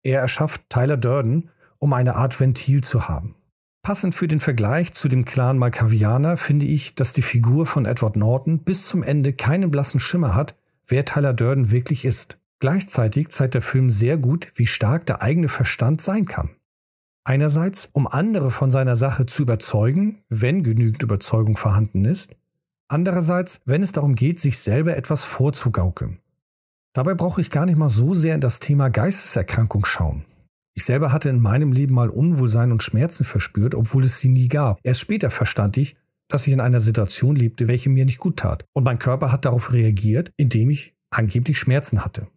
Er 0.03 0.21
erschafft 0.21 0.69
Tyler 0.69 0.97
Durden, 0.97 1.49
um 1.79 1.93
eine 1.93 2.15
Art 2.15 2.39
Ventil 2.39 2.83
zu 2.83 3.07
haben. 3.07 3.36
Passend 3.87 4.15
für 4.15 4.27
den 4.27 4.41
Vergleich 4.41 4.91
zu 4.91 5.07
dem 5.07 5.23
Clan 5.23 5.57
Malkavianer 5.57 6.35
finde 6.35 6.65
ich, 6.65 6.95
dass 6.95 7.13
die 7.13 7.21
Figur 7.21 7.65
von 7.65 7.85
Edward 7.85 8.17
Norton 8.17 8.59
bis 8.59 8.85
zum 8.85 9.01
Ende 9.01 9.31
keinen 9.31 9.71
blassen 9.71 10.01
Schimmer 10.01 10.35
hat, 10.35 10.57
wer 10.87 11.05
Tyler 11.05 11.33
Durden 11.33 11.71
wirklich 11.71 12.03
ist. 12.03 12.37
Gleichzeitig 12.59 13.29
zeigt 13.29 13.53
der 13.53 13.61
Film 13.61 13.89
sehr 13.89 14.17
gut, 14.17 14.51
wie 14.55 14.67
stark 14.67 15.05
der 15.05 15.21
eigene 15.21 15.47
Verstand 15.47 16.01
sein 16.01 16.25
kann. 16.25 16.49
Einerseits, 17.23 17.87
um 17.93 18.07
andere 18.07 18.51
von 18.51 18.71
seiner 18.71 18.97
Sache 18.97 19.25
zu 19.25 19.43
überzeugen, 19.43 20.17
wenn 20.27 20.63
genügend 20.63 21.01
Überzeugung 21.01 21.55
vorhanden 21.55 22.03
ist. 22.03 22.35
Andererseits, 22.89 23.61
wenn 23.63 23.83
es 23.83 23.93
darum 23.93 24.15
geht, 24.15 24.41
sich 24.41 24.59
selber 24.59 24.97
etwas 24.97 25.23
vorzugaukeln. 25.23 26.19
Dabei 26.91 27.13
brauche 27.13 27.39
ich 27.39 27.51
gar 27.51 27.65
nicht 27.65 27.77
mal 27.77 27.87
so 27.87 28.13
sehr 28.13 28.35
in 28.35 28.41
das 28.41 28.59
Thema 28.59 28.89
Geisteserkrankung 28.89 29.85
schauen. 29.85 30.25
Ich 30.77 30.85
selber 30.85 31.11
hatte 31.11 31.29
in 31.29 31.41
meinem 31.41 31.71
Leben 31.71 31.95
mal 31.95 32.07
Unwohlsein 32.07 32.71
und 32.71 32.83
Schmerzen 32.83 33.23
verspürt, 33.23 33.73
obwohl 33.73 34.03
es 34.03 34.19
sie 34.19 34.29
nie 34.29 34.47
gab. 34.47 34.79
Erst 34.83 35.01
später 35.01 35.31
verstand 35.31 35.75
ich, 35.75 35.95
dass 36.27 36.45
ich 36.45 36.53
in 36.53 36.61
einer 36.61 36.81
Situation 36.81 37.35
lebte, 37.35 37.67
welche 37.67 37.89
mir 37.89 38.05
nicht 38.05 38.19
gut 38.19 38.37
tat. 38.37 38.63
Und 38.73 38.83
mein 38.83 38.99
Körper 38.99 39.31
hat 39.31 39.45
darauf 39.45 39.73
reagiert, 39.73 40.31
indem 40.37 40.69
ich 40.69 40.95
angeblich 41.09 41.57
Schmerzen 41.57 42.05
hatte. 42.05 42.27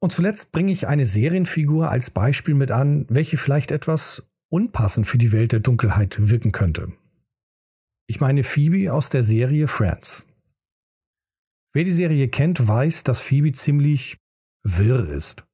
Und 0.00 0.12
zuletzt 0.12 0.50
bringe 0.50 0.72
ich 0.72 0.86
eine 0.86 1.04
Serienfigur 1.04 1.90
als 1.90 2.08
Beispiel 2.08 2.54
mit 2.54 2.70
an, 2.70 3.04
welche 3.10 3.36
vielleicht 3.36 3.70
etwas 3.70 4.26
unpassend 4.48 5.06
für 5.06 5.18
die 5.18 5.32
Welt 5.32 5.52
der 5.52 5.60
Dunkelheit 5.60 6.30
wirken 6.30 6.52
könnte. 6.52 6.90
Ich 8.06 8.18
meine 8.18 8.44
Phoebe 8.44 8.90
aus 8.94 9.10
der 9.10 9.22
Serie 9.22 9.68
Friends. 9.68 10.24
Wer 11.74 11.84
die 11.84 11.92
Serie 11.92 12.28
kennt, 12.28 12.66
weiß, 12.66 13.04
dass 13.04 13.20
Phoebe 13.20 13.52
ziemlich 13.52 14.16
wirr 14.64 15.06
ist. 15.06 15.45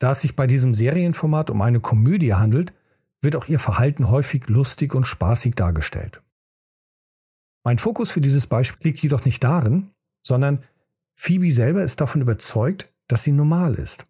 Da 0.00 0.12
es 0.12 0.22
sich 0.22 0.34
bei 0.34 0.48
diesem 0.48 0.74
Serienformat 0.74 1.50
um 1.50 1.62
eine 1.62 1.78
Komödie 1.78 2.34
handelt, 2.34 2.72
wird 3.20 3.36
auch 3.36 3.46
ihr 3.46 3.60
Verhalten 3.60 4.08
häufig 4.08 4.48
lustig 4.48 4.94
und 4.94 5.06
spaßig 5.06 5.54
dargestellt. 5.54 6.22
Mein 7.62 7.78
Fokus 7.78 8.10
für 8.10 8.22
dieses 8.22 8.46
Beispiel 8.46 8.88
liegt 8.88 9.02
jedoch 9.02 9.26
nicht 9.26 9.44
darin, 9.44 9.90
sondern 10.22 10.64
Phoebe 11.14 11.52
selber 11.52 11.84
ist 11.84 12.00
davon 12.00 12.22
überzeugt, 12.22 12.90
dass 13.08 13.24
sie 13.24 13.32
normal 13.32 13.74
ist. 13.74 14.06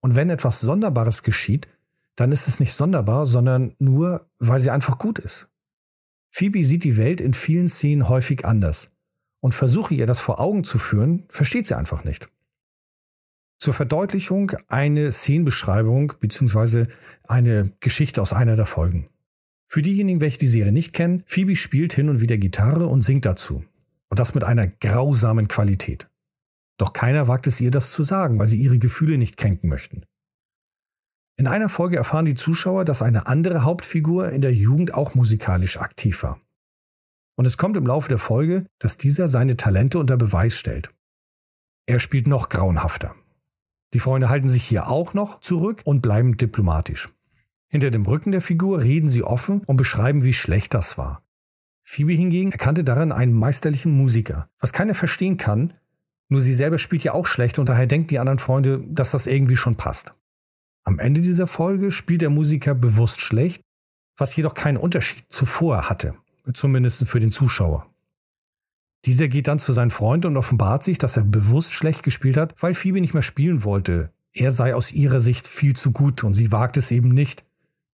Und 0.00 0.14
wenn 0.14 0.30
etwas 0.30 0.60
Sonderbares 0.60 1.24
geschieht, 1.24 1.66
dann 2.14 2.30
ist 2.30 2.46
es 2.46 2.60
nicht 2.60 2.72
sonderbar, 2.72 3.26
sondern 3.26 3.74
nur, 3.78 4.30
weil 4.38 4.60
sie 4.60 4.70
einfach 4.70 4.98
gut 4.98 5.18
ist. 5.18 5.48
Phoebe 6.30 6.62
sieht 6.62 6.84
die 6.84 6.96
Welt 6.96 7.20
in 7.20 7.34
vielen 7.34 7.68
Szenen 7.68 8.08
häufig 8.08 8.44
anders 8.44 8.92
und 9.40 9.56
versuche 9.56 9.94
ihr 9.94 10.06
das 10.06 10.20
vor 10.20 10.38
Augen 10.38 10.62
zu 10.62 10.78
führen, 10.78 11.24
versteht 11.28 11.66
sie 11.66 11.76
einfach 11.76 12.04
nicht. 12.04 12.28
Zur 13.66 13.74
Verdeutlichung 13.74 14.52
eine 14.68 15.10
Szenenbeschreibung 15.10 16.12
bzw. 16.20 16.86
eine 17.26 17.72
Geschichte 17.80 18.22
aus 18.22 18.32
einer 18.32 18.54
der 18.54 18.64
Folgen. 18.64 19.08
Für 19.66 19.82
diejenigen, 19.82 20.20
welche 20.20 20.38
die 20.38 20.46
Serie 20.46 20.70
nicht 20.70 20.92
kennen, 20.92 21.24
Phoebe 21.26 21.56
spielt 21.56 21.92
hin 21.92 22.08
und 22.08 22.20
wieder 22.20 22.38
Gitarre 22.38 22.86
und 22.86 23.02
singt 23.02 23.24
dazu. 23.24 23.64
Und 24.08 24.20
das 24.20 24.34
mit 24.34 24.44
einer 24.44 24.68
grausamen 24.68 25.48
Qualität. 25.48 26.08
Doch 26.78 26.92
keiner 26.92 27.26
wagt 27.26 27.48
es 27.48 27.60
ihr, 27.60 27.72
das 27.72 27.90
zu 27.90 28.04
sagen, 28.04 28.38
weil 28.38 28.46
sie 28.46 28.56
ihre 28.56 28.78
Gefühle 28.78 29.18
nicht 29.18 29.36
kränken 29.36 29.68
möchten. 29.68 30.04
In 31.36 31.48
einer 31.48 31.68
Folge 31.68 31.96
erfahren 31.96 32.24
die 32.24 32.36
Zuschauer, 32.36 32.84
dass 32.84 33.02
eine 33.02 33.26
andere 33.26 33.64
Hauptfigur 33.64 34.30
in 34.30 34.42
der 34.42 34.54
Jugend 34.54 34.94
auch 34.94 35.16
musikalisch 35.16 35.76
aktiv 35.76 36.22
war. 36.22 36.40
Und 37.36 37.46
es 37.46 37.56
kommt 37.56 37.76
im 37.76 37.86
Laufe 37.88 38.08
der 38.08 38.18
Folge, 38.18 38.66
dass 38.78 38.96
dieser 38.96 39.26
seine 39.26 39.56
Talente 39.56 39.98
unter 39.98 40.16
Beweis 40.16 40.56
stellt. 40.56 40.94
Er 41.86 41.98
spielt 41.98 42.28
noch 42.28 42.48
grauenhafter. 42.48 43.16
Die 43.96 44.00
Freunde 44.00 44.28
halten 44.28 44.50
sich 44.50 44.62
hier 44.62 44.88
auch 44.88 45.14
noch 45.14 45.40
zurück 45.40 45.80
und 45.86 46.02
bleiben 46.02 46.36
diplomatisch. 46.36 47.08
Hinter 47.66 47.90
dem 47.90 48.04
Rücken 48.04 48.30
der 48.30 48.42
Figur 48.42 48.82
reden 48.82 49.08
sie 49.08 49.22
offen 49.22 49.62
und 49.64 49.78
beschreiben, 49.78 50.22
wie 50.22 50.34
schlecht 50.34 50.74
das 50.74 50.98
war. 50.98 51.22
Phoebe 51.82 52.12
hingegen 52.12 52.52
erkannte 52.52 52.84
darin 52.84 53.10
einen 53.10 53.32
meisterlichen 53.32 53.96
Musiker. 53.96 54.50
Was 54.60 54.74
keiner 54.74 54.94
verstehen 54.94 55.38
kann, 55.38 55.72
nur 56.28 56.42
sie 56.42 56.52
selber 56.52 56.76
spielt 56.76 57.04
ja 57.04 57.14
auch 57.14 57.26
schlecht 57.26 57.58
und 57.58 57.70
daher 57.70 57.86
denken 57.86 58.08
die 58.08 58.18
anderen 58.18 58.38
Freunde, 58.38 58.84
dass 58.86 59.12
das 59.12 59.26
irgendwie 59.26 59.56
schon 59.56 59.76
passt. 59.76 60.12
Am 60.84 60.98
Ende 60.98 61.22
dieser 61.22 61.46
Folge 61.46 61.90
spielt 61.90 62.20
der 62.20 62.28
Musiker 62.28 62.74
bewusst 62.74 63.22
schlecht, 63.22 63.62
was 64.18 64.36
jedoch 64.36 64.52
keinen 64.52 64.76
Unterschied 64.76 65.24
zuvor 65.30 65.88
hatte, 65.88 66.16
zumindest 66.52 67.08
für 67.08 67.18
den 67.18 67.30
Zuschauer. 67.30 67.90
Dieser 69.06 69.28
geht 69.28 69.46
dann 69.46 69.58
zu 69.58 69.72
seinem 69.72 69.90
Freund 69.90 70.24
und 70.26 70.36
offenbart 70.36 70.82
sich, 70.82 70.98
dass 70.98 71.16
er 71.16 71.24
bewusst 71.24 71.72
schlecht 71.72 72.02
gespielt 72.02 72.36
hat, 72.36 72.54
weil 72.60 72.74
Phoebe 72.74 73.00
nicht 73.00 73.14
mehr 73.14 73.22
spielen 73.22 73.64
wollte. 73.64 74.10
Er 74.32 74.52
sei 74.52 74.74
aus 74.74 74.92
ihrer 74.92 75.20
Sicht 75.20 75.46
viel 75.46 75.74
zu 75.74 75.92
gut 75.92 76.24
und 76.24 76.34
sie 76.34 76.52
wagt 76.52 76.76
es 76.76 76.90
eben 76.90 77.08
nicht, 77.08 77.44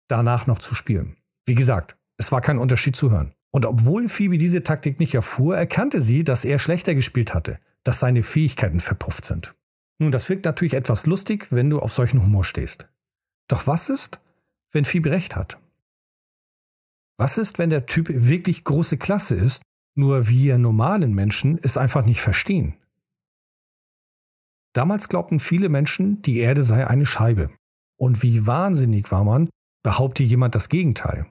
danach 0.09 0.47
noch 0.47 0.59
zu 0.59 0.75
spielen. 0.75 1.17
Wie 1.45 1.55
gesagt, 1.55 1.97
es 2.17 2.33
war 2.33 2.41
kein 2.41 2.59
Unterschied 2.59 2.97
zu 2.97 3.11
hören. 3.11 3.33
Und 3.51 3.67
obwohl 3.67 4.09
Phoebe 4.09 4.39
diese 4.39 4.63
Taktik 4.63 4.99
nicht 4.99 5.15
erfuhr, 5.15 5.57
erkannte 5.57 6.01
sie, 6.03 6.25
dass 6.25 6.45
er 6.45 6.59
schlechter 6.59 6.95
gespielt 6.95 7.35
hatte 7.35 7.59
dass 7.85 8.01
seine 8.01 8.23
Fähigkeiten 8.23 8.81
verpufft 8.81 9.25
sind. 9.25 9.55
Nun, 9.99 10.13
das 10.13 10.29
wirkt 10.29 10.45
natürlich 10.45 10.75
etwas 10.75 11.07
lustig, 11.07 11.49
wenn 11.51 11.71
du 11.71 11.81
auf 11.81 11.93
solchen 11.93 12.23
Humor 12.23 12.45
stehst. 12.45 12.89
Doch 13.49 13.67
was 13.67 13.89
ist, 13.89 14.21
wenn 14.71 14.85
Phoebe 14.85 15.11
recht 15.11 15.37
hat? 15.37 15.59
Was 17.19 17.39
ist, 17.39 17.59
wenn 17.59 17.71
der 17.71 17.87
Typ 17.87 18.09
wirklich 18.11 18.65
große 18.65 18.97
Klasse 18.97 19.35
ist, 19.35 19.63
nur 19.95 20.29
wir 20.29 20.59
normalen 20.59 21.15
Menschen 21.15 21.59
es 21.63 21.77
einfach 21.77 22.05
nicht 22.05 22.21
verstehen? 22.21 22.75
Damals 24.75 25.09
glaubten 25.09 25.39
viele 25.39 25.69
Menschen, 25.69 26.23
die 26.23 26.39
Erde 26.39 26.63
sei 26.63 26.87
eine 26.87 27.07
Scheibe. 27.07 27.51
Und 27.99 28.23
wie 28.23 28.47
wahnsinnig 28.47 29.13
war 29.13 29.25
man, 29.25 29.51
behaupte 29.83 30.23
jemand 30.23 30.55
das 30.55 30.69
Gegenteil. 30.69 31.27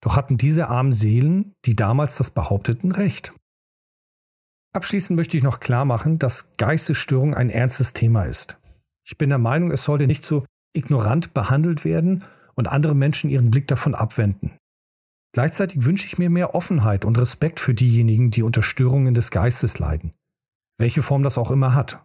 Doch 0.00 0.14
hatten 0.14 0.36
diese 0.36 0.68
armen 0.68 0.92
Seelen, 0.92 1.54
die 1.64 1.74
damals 1.74 2.16
das 2.16 2.30
behaupteten, 2.30 2.92
recht. 2.92 3.32
Abschließend 4.72 5.16
möchte 5.16 5.36
ich 5.36 5.42
noch 5.42 5.60
klar 5.60 5.84
machen, 5.84 6.18
dass 6.18 6.56
Geistesstörung 6.56 7.34
ein 7.34 7.50
ernstes 7.50 7.94
Thema 7.94 8.24
ist. 8.24 8.58
Ich 9.04 9.18
bin 9.18 9.30
der 9.30 9.38
Meinung, 9.38 9.72
es 9.72 9.84
sollte 9.84 10.06
nicht 10.06 10.24
so 10.24 10.44
ignorant 10.72 11.34
behandelt 11.34 11.84
werden 11.84 12.24
und 12.54 12.68
andere 12.68 12.94
Menschen 12.94 13.30
ihren 13.30 13.50
Blick 13.50 13.66
davon 13.66 13.94
abwenden. 13.94 14.56
Gleichzeitig 15.32 15.84
wünsche 15.84 16.06
ich 16.06 16.18
mir 16.18 16.30
mehr 16.30 16.54
Offenheit 16.54 17.04
und 17.04 17.18
Respekt 17.18 17.60
für 17.60 17.74
diejenigen, 17.74 18.30
die 18.30 18.42
unter 18.42 18.62
Störungen 18.62 19.14
des 19.14 19.30
Geistes 19.30 19.78
leiden. 19.78 20.12
Welche 20.78 21.02
Form 21.02 21.22
das 21.22 21.38
auch 21.38 21.50
immer 21.50 21.74
hat. 21.74 22.02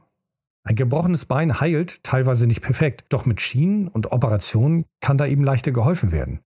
Ein 0.65 0.75
gebrochenes 0.75 1.25
Bein 1.25 1.59
heilt 1.59 2.03
teilweise 2.03 2.47
nicht 2.47 2.61
perfekt, 2.61 3.05
doch 3.09 3.25
mit 3.25 3.41
Schienen 3.41 3.87
und 3.87 4.11
Operationen 4.11 4.85
kann 5.01 5.17
da 5.17 5.25
eben 5.25 5.43
leichter 5.43 5.71
geholfen 5.71 6.11
werden. 6.11 6.39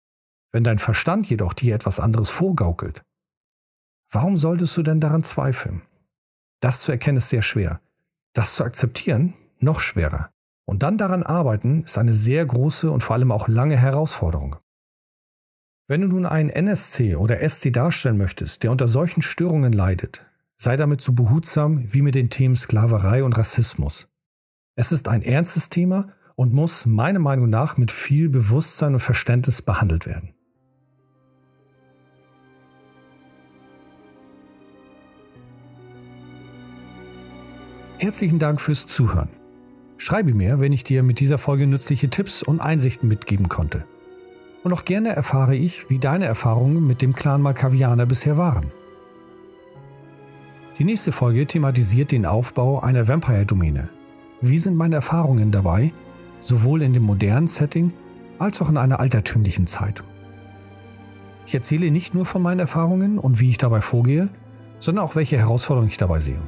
Wenn 0.52 0.64
dein 0.64 0.80
Verstand 0.80 1.30
jedoch 1.30 1.54
dir 1.54 1.76
etwas 1.76 2.00
anderes 2.00 2.30
vorgaukelt, 2.30 3.04
warum 4.12 4.38
solltest 4.38 4.76
du 4.78 4.84
denn 4.84 5.00
daran 5.00 5.24
zweifeln? 5.24 5.82
Das 6.62 6.82
zu 6.82 6.92
erkennen 6.92 7.18
ist 7.18 7.30
sehr 7.30 7.44
schwer. 7.44 7.82
Das 8.34 8.56
zu 8.56 8.64
akzeptieren 8.64 9.34
noch 9.60 9.80
schwerer. 9.80 10.32
Und 10.66 10.84
dann 10.84 10.98
daran 10.98 11.24
arbeiten 11.24 11.84
ist 11.84 11.98
eine 11.98 12.14
sehr 12.14 12.46
große 12.46 12.92
und 12.92 13.04
vor 13.04 13.16
allem 13.16 13.32
auch 13.32 13.48
lange 13.48 13.78
Herausforderung. 13.78 14.58
Wenn 15.90 16.02
du 16.02 16.08
nun 16.08 16.26
einen 16.26 16.50
NSC 16.50 17.16
oder 17.16 17.48
SC 17.48 17.72
darstellen 17.72 18.18
möchtest, 18.18 18.62
der 18.62 18.72
unter 18.72 18.90
solchen 18.90 19.22
Störungen 19.22 19.72
leidet, 19.72 20.30
sei 20.58 20.76
damit 20.76 21.00
so 21.00 21.14
behutsam 21.14 21.94
wie 21.94 22.02
mit 22.02 22.14
den 22.14 22.30
Themen 22.30 22.58
Sklaverei 22.58 23.24
und 23.24 23.38
Rassismus. 23.38 24.10
Es 24.76 24.92
ist 24.92 25.08
ein 25.08 25.22
ernstes 25.22 25.70
Thema 25.70 26.10
und 26.36 26.54
muss 26.54 26.86
meiner 26.86 27.20
Meinung 27.20 27.50
nach 27.50 27.78
mit 27.78 27.94
viel 27.94 28.28
Bewusstsein 28.28 28.96
und 28.96 29.00
Verständnis 29.00 29.62
behandelt 29.62 30.06
werden. 30.06 30.34
Herzlichen 37.98 38.40
Dank 38.40 38.60
fürs 38.60 38.88
Zuhören. 38.88 39.30
Schreibe 39.96 40.34
mir, 40.34 40.60
wenn 40.60 40.74
ich 40.74 40.84
dir 40.84 41.02
mit 41.02 41.22
dieser 41.22 41.38
Folge 41.38 41.66
nützliche 41.66 42.10
Tipps 42.10 42.44
und 42.44 42.60
Einsichten 42.60 43.08
mitgeben 43.08 43.48
konnte. 43.48 43.86
Und 44.68 44.74
auch 44.74 44.84
gerne 44.84 45.16
erfahre 45.16 45.56
ich, 45.56 45.90
wie 45.90 45.98
deine 45.98 46.26
Erfahrungen 46.26 46.86
mit 46.86 47.02
dem 47.02 47.14
Clan 47.14 47.42
Malkavianer 47.42 48.06
bisher 48.06 48.36
waren. 48.36 48.66
Die 50.78 50.84
nächste 50.84 51.14
Folge 51.14 51.48
thematisiert 51.48 52.12
den 52.12 52.26
Aufbau 52.26 52.82
einer 52.82 53.08
Vampire-Domäne. 53.08 53.88
Wie 54.42 54.58
sind 54.58 54.76
meine 54.76 54.96
Erfahrungen 54.96 55.52
dabei, 55.52 55.94
sowohl 56.42 56.82
in 56.82 56.92
dem 56.92 57.04
modernen 57.04 57.48
Setting 57.48 57.94
als 58.40 58.62
auch 58.62 58.68
in 58.68 58.76
einer 58.76 59.00
altertümlichen 59.00 59.68
Zeit? 59.68 60.04
Ich 61.46 61.56
erzähle 61.56 61.90
nicht 61.90 62.14
nur 62.14 62.26
von 62.26 62.42
meinen 62.42 62.60
Erfahrungen 62.60 63.20
und 63.20 63.40
wie 63.40 63.52
ich 63.52 63.58
dabei 63.58 63.80
vorgehe, 63.80 64.28
sondern 64.80 65.06
auch 65.06 65.16
welche 65.16 65.38
Herausforderungen 65.38 65.92
ich 65.92 65.98
dabei 65.98 66.20
sehe. 66.20 66.42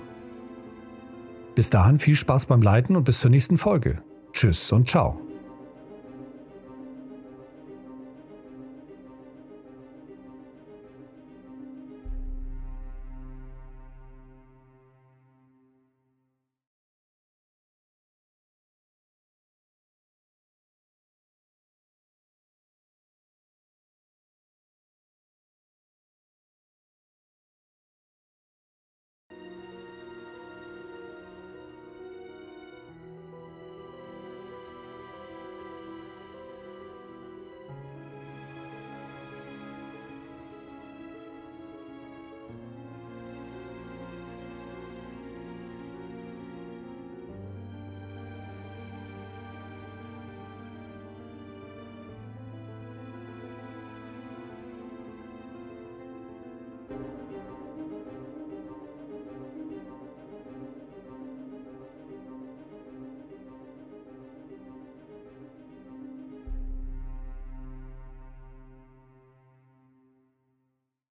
Bis 1.55 1.69
dahin 1.69 1.99
viel 1.99 2.17
Spaß 2.17 2.47
beim 2.47 2.61
Leiten 2.61 2.97
und 2.97 3.05
bis 3.05 3.21
zur 3.21 3.31
nächsten 3.31 3.57
Folge. 3.57 4.03
Tschüss 4.33 4.73
und 4.73 4.89
ciao. 4.89 5.21